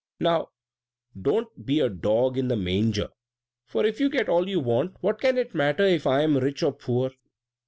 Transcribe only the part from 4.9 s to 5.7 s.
what can it